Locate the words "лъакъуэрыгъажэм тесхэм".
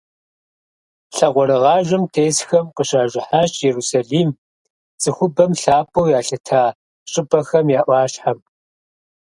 1.15-2.65